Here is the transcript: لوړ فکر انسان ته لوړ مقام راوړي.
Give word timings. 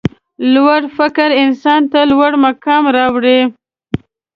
لوړ 0.53 0.81
فکر 0.97 1.29
انسان 1.43 1.81
ته 1.91 1.99
لوړ 2.11 2.31
مقام 2.45 2.83
راوړي. 2.95 3.39